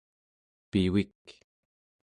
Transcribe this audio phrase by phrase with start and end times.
[0.71, 1.21] pivik